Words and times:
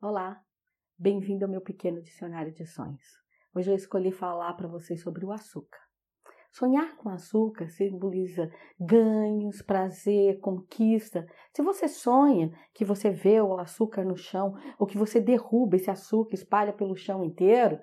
Olá, 0.00 0.40
bem-vindo 0.96 1.44
ao 1.44 1.50
meu 1.50 1.60
pequeno 1.60 2.00
dicionário 2.00 2.52
de 2.52 2.64
sonhos. 2.64 3.02
Hoje 3.52 3.68
eu 3.68 3.74
escolhi 3.74 4.12
falar 4.12 4.52
para 4.52 4.68
vocês 4.68 5.02
sobre 5.02 5.24
o 5.24 5.32
açúcar. 5.32 5.80
Sonhar 6.52 6.96
com 6.98 7.08
açúcar 7.08 7.68
simboliza 7.68 8.48
ganhos, 8.78 9.60
prazer, 9.60 10.38
conquista. 10.38 11.26
Se 11.52 11.62
você 11.62 11.88
sonha 11.88 12.56
que 12.72 12.84
você 12.84 13.10
vê 13.10 13.40
o 13.40 13.58
açúcar 13.58 14.04
no 14.04 14.16
chão, 14.16 14.54
ou 14.78 14.86
que 14.86 14.96
você 14.96 15.20
derruba 15.20 15.74
esse 15.74 15.90
açúcar, 15.90 16.36
espalha 16.36 16.72
pelo 16.72 16.94
chão 16.94 17.24
inteiro, 17.24 17.80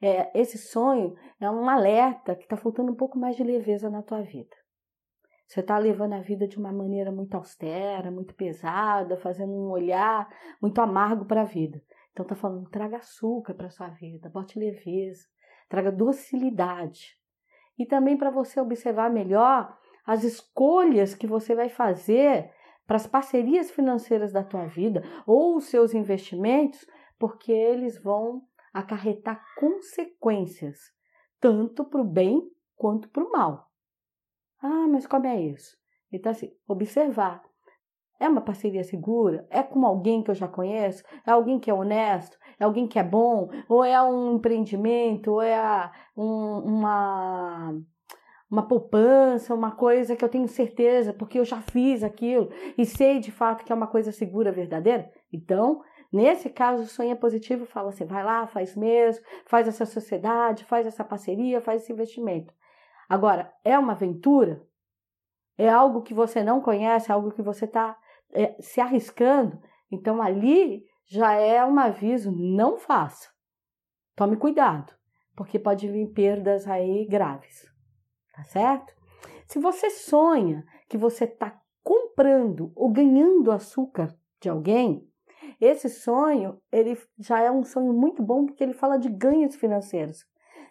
é, 0.00 0.40
esse 0.40 0.58
sonho 0.58 1.16
é 1.40 1.50
um 1.50 1.68
alerta 1.68 2.36
que 2.36 2.44
está 2.44 2.56
faltando 2.56 2.92
um 2.92 2.96
pouco 2.96 3.18
mais 3.18 3.34
de 3.34 3.42
leveza 3.42 3.90
na 3.90 4.00
tua 4.00 4.22
vida. 4.22 4.54
Você 5.48 5.60
está 5.60 5.78
levando 5.78 6.12
a 6.12 6.20
vida 6.20 6.46
de 6.46 6.58
uma 6.58 6.70
maneira 6.70 7.10
muito 7.10 7.34
austera, 7.34 8.10
muito 8.10 8.34
pesada, 8.34 9.16
fazendo 9.16 9.50
um 9.50 9.70
olhar 9.70 10.28
muito 10.60 10.78
amargo 10.78 11.24
para 11.24 11.40
a 11.40 11.46
vida. 11.46 11.82
Então 12.12 12.22
está 12.22 12.36
falando, 12.36 12.68
traga 12.68 12.98
açúcar 12.98 13.54
para 13.54 13.70
sua 13.70 13.88
vida, 13.88 14.28
bote 14.28 14.58
leveza, 14.58 15.26
traga 15.66 15.90
docilidade. 15.90 17.16
E 17.78 17.86
também 17.86 18.14
para 18.14 18.30
você 18.30 18.60
observar 18.60 19.10
melhor 19.10 19.74
as 20.04 20.22
escolhas 20.22 21.14
que 21.14 21.26
você 21.26 21.54
vai 21.54 21.70
fazer 21.70 22.52
para 22.86 22.96
as 22.96 23.06
parcerias 23.06 23.70
financeiras 23.70 24.34
da 24.34 24.44
tua 24.44 24.66
vida 24.66 25.02
ou 25.26 25.56
os 25.56 25.64
seus 25.64 25.94
investimentos, 25.94 26.86
porque 27.18 27.52
eles 27.52 27.98
vão 28.02 28.42
acarretar 28.70 29.42
consequências, 29.56 30.78
tanto 31.40 31.86
para 31.86 32.02
o 32.02 32.04
bem 32.04 32.42
quanto 32.76 33.08
para 33.08 33.24
o 33.24 33.32
mal. 33.32 33.67
Ah, 34.60 34.86
mas 34.88 35.06
como 35.06 35.26
é 35.26 35.40
isso? 35.40 35.76
Então, 36.12 36.32
assim, 36.32 36.52
observar. 36.66 37.42
É 38.20 38.28
uma 38.28 38.40
parceria 38.40 38.82
segura? 38.82 39.46
É 39.48 39.62
com 39.62 39.86
alguém 39.86 40.22
que 40.22 40.30
eu 40.30 40.34
já 40.34 40.48
conheço? 40.48 41.04
É 41.24 41.30
alguém 41.30 41.58
que 41.60 41.70
é 41.70 41.74
honesto? 41.74 42.36
É 42.58 42.64
alguém 42.64 42.88
que 42.88 42.98
é 42.98 43.04
bom? 43.04 43.48
Ou 43.68 43.84
é 43.84 44.02
um 44.02 44.34
empreendimento? 44.34 45.32
Ou 45.32 45.42
é 45.42 45.90
um, 46.16 46.58
uma, 46.58 47.80
uma 48.50 48.66
poupança? 48.66 49.54
Uma 49.54 49.70
coisa 49.70 50.16
que 50.16 50.24
eu 50.24 50.28
tenho 50.28 50.48
certeza, 50.48 51.12
porque 51.12 51.38
eu 51.38 51.44
já 51.44 51.60
fiz 51.60 52.02
aquilo 52.02 52.50
e 52.76 52.84
sei 52.84 53.20
de 53.20 53.30
fato 53.30 53.64
que 53.64 53.70
é 53.70 53.74
uma 53.74 53.86
coisa 53.86 54.10
segura, 54.10 54.50
verdadeira? 54.50 55.08
Então, 55.32 55.82
Nesse 56.10 56.48
caso, 56.48 56.84
o 56.84 56.86
sonho 56.86 57.12
é 57.12 57.14
positivo, 57.14 57.66
fala 57.66 57.90
assim: 57.90 58.06
vai 58.06 58.24
lá, 58.24 58.46
faz 58.46 58.74
mesmo, 58.74 59.22
faz 59.44 59.68
essa 59.68 59.84
sociedade, 59.84 60.64
faz 60.64 60.86
essa 60.86 61.04
parceria, 61.04 61.60
faz 61.60 61.82
esse 61.82 61.92
investimento. 61.92 62.52
Agora, 63.08 63.52
é 63.64 63.78
uma 63.78 63.92
aventura? 63.92 64.62
É 65.56 65.68
algo 65.68 66.02
que 66.02 66.12
você 66.12 66.42
não 66.42 66.60
conhece, 66.60 67.10
algo 67.10 67.32
que 67.32 67.42
você 67.42 67.64
está 67.64 67.96
é, 68.32 68.60
se 68.60 68.80
arriscando? 68.80 69.60
Então, 69.90 70.20
ali 70.20 70.84
já 71.06 71.32
é 71.32 71.64
um 71.64 71.78
aviso: 71.78 72.30
não 72.30 72.76
faça. 72.76 73.30
Tome 74.14 74.36
cuidado, 74.36 74.92
porque 75.34 75.58
pode 75.58 75.88
vir 75.88 76.12
perdas 76.12 76.68
aí 76.68 77.06
graves. 77.06 77.66
Tá 78.34 78.44
certo? 78.44 78.92
Se 79.46 79.58
você 79.58 79.90
sonha 79.90 80.64
que 80.88 80.98
você 80.98 81.24
está 81.24 81.58
comprando 81.82 82.70
ou 82.76 82.90
ganhando 82.90 83.50
açúcar 83.50 84.14
de 84.40 84.48
alguém, 84.48 85.08
esse 85.60 85.88
sonho, 85.88 86.60
ele 86.70 86.96
já 87.18 87.40
é 87.40 87.50
um 87.50 87.64
sonho 87.64 87.92
muito 87.92 88.22
bom 88.22 88.44
porque 88.44 88.62
ele 88.62 88.74
fala 88.74 88.98
de 88.98 89.08
ganhos 89.08 89.56
financeiros 89.56 90.24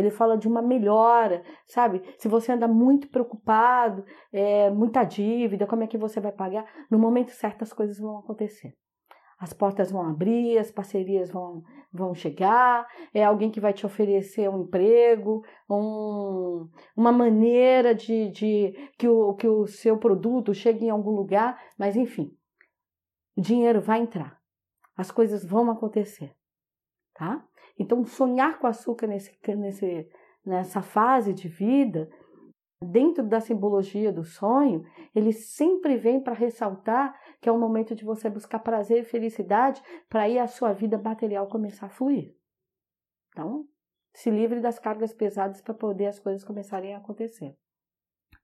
ele 0.00 0.10
fala 0.10 0.36
de 0.36 0.48
uma 0.48 0.62
melhora, 0.62 1.42
sabe? 1.66 2.02
Se 2.18 2.28
você 2.28 2.52
anda 2.52 2.68
muito 2.68 3.08
preocupado, 3.08 4.04
é, 4.32 4.70
muita 4.70 5.04
dívida, 5.04 5.66
como 5.66 5.82
é 5.82 5.86
que 5.86 5.98
você 5.98 6.20
vai 6.20 6.32
pagar? 6.32 6.64
No 6.90 6.98
momento 6.98 7.30
certo 7.30 7.62
as 7.62 7.72
coisas 7.72 7.98
vão 7.98 8.18
acontecer. 8.18 8.74
As 9.38 9.52
portas 9.52 9.92
vão 9.92 10.02
abrir, 10.02 10.58
as 10.58 10.70
parcerias 10.72 11.30
vão, 11.30 11.62
vão 11.92 12.12
chegar, 12.12 12.88
é 13.14 13.24
alguém 13.24 13.52
que 13.52 13.60
vai 13.60 13.72
te 13.72 13.86
oferecer 13.86 14.50
um 14.50 14.62
emprego, 14.62 15.44
um, 15.70 16.68
uma 16.96 17.12
maneira 17.12 17.94
de, 17.94 18.30
de 18.30 18.90
que, 18.98 19.06
o, 19.06 19.34
que 19.34 19.46
o 19.46 19.64
seu 19.68 19.96
produto 19.96 20.52
chegue 20.52 20.86
em 20.86 20.90
algum 20.90 21.12
lugar, 21.12 21.56
mas 21.78 21.94
enfim, 21.94 22.36
o 23.36 23.40
dinheiro 23.40 23.80
vai 23.80 24.00
entrar, 24.00 24.40
as 24.96 25.12
coisas 25.12 25.44
vão 25.44 25.70
acontecer, 25.70 26.34
tá? 27.14 27.47
Então, 27.78 28.04
sonhar 28.04 28.58
com 28.58 28.66
açúcar 28.66 29.06
nesse, 29.06 29.38
nesse, 29.56 30.10
nessa 30.44 30.82
fase 30.82 31.32
de 31.32 31.48
vida, 31.48 32.10
dentro 32.82 33.26
da 33.26 33.40
simbologia 33.40 34.12
do 34.12 34.24
sonho, 34.24 34.84
ele 35.14 35.32
sempre 35.32 35.96
vem 35.96 36.20
para 36.20 36.34
ressaltar 36.34 37.18
que 37.40 37.48
é 37.48 37.52
o 37.52 37.58
momento 37.58 37.94
de 37.94 38.04
você 38.04 38.28
buscar 38.28 38.58
prazer 38.58 39.02
e 39.02 39.06
felicidade 39.06 39.82
para 40.08 40.22
aí 40.22 40.38
a 40.38 40.46
sua 40.46 40.72
vida 40.72 40.98
material 40.98 41.48
começar 41.48 41.86
a 41.86 41.90
fluir. 41.90 42.34
Então, 43.30 43.66
se 44.14 44.30
livre 44.30 44.60
das 44.60 44.78
cargas 44.78 45.12
pesadas 45.12 45.60
para 45.60 45.74
poder 45.74 46.06
as 46.06 46.18
coisas 46.18 46.42
começarem 46.42 46.94
a 46.94 46.98
acontecer. 46.98 47.56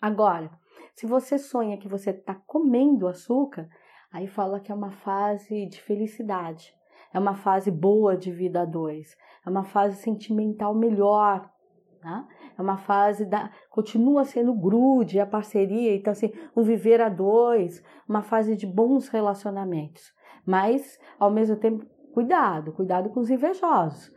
Agora, 0.00 0.50
se 0.94 1.06
você 1.06 1.38
sonha 1.38 1.78
que 1.78 1.88
você 1.88 2.10
está 2.10 2.34
comendo 2.34 3.06
açúcar, 3.06 3.68
aí 4.10 4.26
fala 4.26 4.60
que 4.60 4.70
é 4.70 4.74
uma 4.74 4.90
fase 4.90 5.66
de 5.66 5.80
felicidade 5.80 6.74
é 7.12 7.18
uma 7.18 7.34
fase 7.34 7.70
boa 7.70 8.16
de 8.16 8.30
vida 8.30 8.62
a 8.62 8.64
dois, 8.64 9.16
é 9.46 9.50
uma 9.50 9.64
fase 9.64 9.96
sentimental 9.96 10.74
melhor, 10.74 11.50
tá? 12.00 12.26
é 12.56 12.62
uma 12.62 12.76
fase 12.76 13.24
da. 13.24 13.50
continua 13.70 14.24
sendo 14.24 14.54
grude, 14.54 15.20
a 15.20 15.26
parceria, 15.26 15.94
então 15.94 16.12
assim, 16.12 16.32
um 16.56 16.62
viver 16.62 17.00
a 17.00 17.08
dois, 17.08 17.82
uma 18.08 18.22
fase 18.22 18.56
de 18.56 18.66
bons 18.66 19.08
relacionamentos, 19.08 20.12
mas 20.46 20.98
ao 21.18 21.30
mesmo 21.30 21.56
tempo, 21.56 21.86
cuidado, 22.12 22.72
cuidado 22.72 23.10
com 23.10 23.20
os 23.20 23.30
invejosos. 23.30 24.12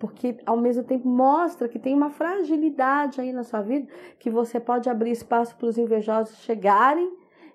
Porque 0.00 0.38
ao 0.44 0.56
mesmo 0.56 0.82
tempo 0.82 1.08
mostra 1.08 1.68
que 1.68 1.78
tem 1.78 1.94
uma 1.94 2.10
fragilidade 2.10 3.20
aí 3.20 3.32
na 3.32 3.44
sua 3.44 3.62
vida 3.62 3.86
que 4.18 4.28
você 4.28 4.58
pode 4.58 4.90
abrir 4.90 5.12
espaço 5.12 5.56
para 5.56 5.68
os 5.68 5.78
invejosos 5.78 6.38
chegarem 6.38 7.08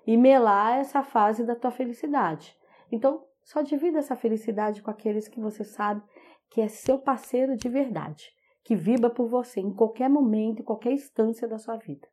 e 0.06 0.16
melar 0.16 0.78
essa 0.78 1.02
fase 1.02 1.44
da 1.44 1.54
tua 1.54 1.70
felicidade. 1.70 2.56
Então, 2.90 3.27
só 3.48 3.62
divida 3.62 3.98
essa 3.98 4.14
felicidade 4.14 4.82
com 4.82 4.90
aqueles 4.90 5.26
que 5.26 5.40
você 5.40 5.64
sabe 5.64 6.02
que 6.50 6.60
é 6.60 6.68
seu 6.68 6.98
parceiro 6.98 7.56
de 7.56 7.66
verdade, 7.66 8.30
que 8.62 8.76
vibra 8.76 9.08
por 9.08 9.26
você 9.26 9.58
em 9.58 9.72
qualquer 9.72 10.10
momento, 10.10 10.60
em 10.60 10.64
qualquer 10.64 10.92
instância 10.92 11.48
da 11.48 11.56
sua 11.56 11.78
vida. 11.78 12.06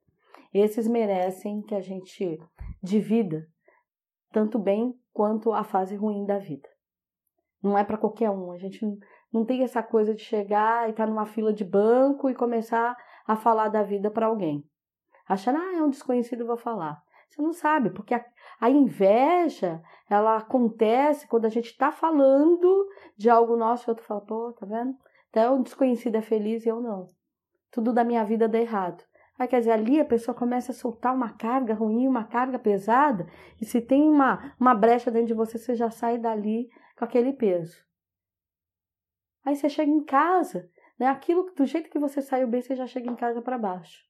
Esses 0.53 0.87
merecem 0.87 1.61
que 1.61 1.75
a 1.75 1.81
gente 1.81 2.39
divida 2.81 3.45
tanto 4.31 4.57
bem 4.57 4.97
quanto 5.11 5.51
a 5.51 5.65
fase 5.65 5.97
ruim 5.97 6.25
da 6.25 6.37
vida. 6.37 6.69
Não 7.61 7.77
é 7.77 7.83
para 7.83 7.97
qualquer 7.97 8.29
um. 8.29 8.53
A 8.53 8.57
gente 8.57 8.85
não 9.29 9.43
tem 9.43 9.61
essa 9.61 9.83
coisa 9.83 10.15
de 10.15 10.21
chegar 10.21 10.87
e 10.87 10.91
estar 10.91 11.05
tá 11.05 11.09
numa 11.09 11.25
fila 11.25 11.51
de 11.51 11.65
banco 11.65 12.29
e 12.29 12.33
começar 12.33 12.95
a 13.27 13.35
falar 13.35 13.67
da 13.67 13.83
vida 13.83 14.09
para 14.09 14.27
alguém. 14.27 14.63
Achando, 15.27 15.57
ah, 15.57 15.75
é 15.75 15.83
um 15.83 15.89
desconhecido, 15.89 16.45
vou 16.45 16.55
falar. 16.55 17.03
Você 17.29 17.41
não 17.41 17.53
sabe, 17.53 17.89
porque 17.89 18.13
a, 18.13 18.25
a 18.59 18.69
inveja, 18.69 19.81
ela 20.09 20.37
acontece 20.37 21.27
quando 21.27 21.45
a 21.45 21.49
gente 21.49 21.67
está 21.67 21.91
falando 21.91 22.87
de 23.17 23.29
algo 23.29 23.57
nosso 23.57 23.83
e 23.83 23.87
o 23.87 23.91
outro 23.91 24.05
fala, 24.05 24.21
pô, 24.21 24.53
tá 24.53 24.65
vendo? 24.65 24.95
Até 25.29 25.49
o 25.49 25.61
desconhecido 25.61 26.15
é 26.15 26.21
feliz 26.21 26.65
e 26.65 26.69
eu 26.69 26.81
não. 26.81 27.07
Tudo 27.71 27.91
da 27.91 28.03
minha 28.03 28.23
vida 28.23 28.47
dá 28.47 28.59
errado. 28.59 29.03
Aí, 29.37 29.49
quer 29.49 29.59
dizer, 29.59 29.71
ali 29.71 29.99
a 29.99 30.05
pessoa 30.05 30.33
começa 30.33 30.71
a 30.71 30.75
soltar 30.75 31.13
uma 31.13 31.33
carga 31.33 31.73
ruim, 31.73 32.07
uma 32.07 32.23
carga 32.23 32.57
pesada, 32.57 33.27
e 33.59 33.65
se 33.65 33.81
tem 33.81 34.09
uma, 34.09 34.55
uma 34.57 34.73
brecha 34.73 35.11
dentro 35.11 35.27
de 35.27 35.33
você, 35.33 35.57
você 35.57 35.75
já 35.75 35.89
sai 35.89 36.17
dali 36.17 36.69
com 36.97 37.03
aquele 37.03 37.33
peso. 37.33 37.83
Aí 39.43 39.55
você 39.55 39.67
chega 39.67 39.91
em 39.91 40.03
casa, 40.05 40.69
né? 40.97 41.07
Aquilo 41.07 41.51
do 41.53 41.65
jeito 41.65 41.89
que 41.89 41.99
você 41.99 42.21
saiu 42.21 42.47
bem, 42.47 42.61
você 42.61 42.75
já 42.75 42.87
chega 42.87 43.11
em 43.11 43.15
casa 43.15 43.41
para 43.41 43.57
baixo. 43.57 44.03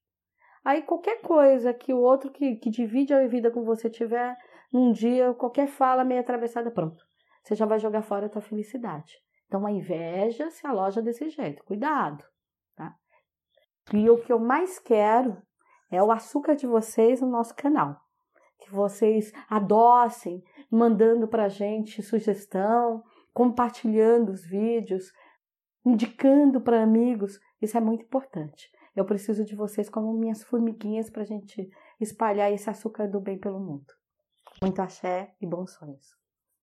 Aí 0.66 0.82
qualquer 0.82 1.22
coisa 1.22 1.72
que 1.76 1.94
o 1.94 2.00
outro 2.00 2.32
que, 2.32 2.56
que 2.56 2.72
divide 2.72 3.14
a 3.14 3.28
vida 3.28 3.52
com 3.52 3.64
você 3.64 3.88
tiver 3.88 4.36
num 4.74 4.92
dia, 4.92 5.32
qualquer 5.36 5.68
fala 5.68 6.04
meio 6.04 6.20
atravessada, 6.20 6.72
pronto. 6.72 7.06
Você 7.44 7.54
já 7.54 7.68
vai 7.68 7.78
jogar 7.78 8.02
fora 8.02 8.26
a 8.26 8.30
tua 8.30 8.42
felicidade. 8.42 9.14
Então 9.46 9.64
a 9.68 9.72
inveja 9.72 10.50
se 10.50 10.66
aloja 10.66 11.04
desse 11.04 11.30
jeito. 11.30 11.64
Cuidado, 11.64 12.24
tá? 12.76 12.96
E 13.94 14.10
o 14.10 14.18
que 14.18 14.34
eu 14.34 14.40
mais 14.40 14.80
quero 14.80 15.38
é 15.92 16.02
o 16.02 16.12
açúcar 16.12 16.56
de 16.56 16.66
vocês 16.66 17.22
no 17.22 17.30
nosso 17.30 17.56
canal. 17.56 18.02
Que 18.60 18.72
vocês 18.72 19.32
adossem, 19.48 20.44
mandando 20.72 21.28
pra 21.28 21.48
gente 21.48 22.02
sugestão, 22.02 23.04
compartilhando 23.32 24.32
os 24.32 24.44
vídeos, 24.44 25.12
indicando 25.86 26.60
para 26.60 26.82
amigos. 26.82 27.40
Isso 27.62 27.78
é 27.78 27.82
muito 27.82 28.04
importante. 28.04 28.68
Eu 28.96 29.06
preciso 29.06 29.44
de 29.44 29.56
vocês 29.56 29.90
como 29.90 30.14
minhas 30.14 30.44
formiguinhas 30.44 31.10
para 31.10 31.24
a 31.24 31.26
gente 31.26 31.70
espalhar 32.00 32.52
esse 32.52 32.70
açúcar 32.70 33.08
do 33.08 33.20
bem 33.20 33.38
pelo 33.38 33.60
mundo. 33.60 33.94
Muito 34.62 34.82
axé 34.82 35.36
e 35.42 35.46
bons 35.46 35.74
sonhos. 35.74 36.25